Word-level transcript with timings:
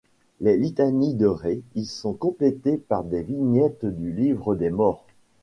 Les 0.39 0.57
litanies 0.57 1.13
de 1.13 1.27
Rê 1.27 1.61
y 1.75 1.85
sont 1.85 2.13
complétées 2.15 2.77
par 2.79 3.03
des 3.03 3.21
vignettes 3.21 3.85
du 3.85 4.11
livre 4.11 4.55
des 4.55 4.71
morts. 4.71 5.05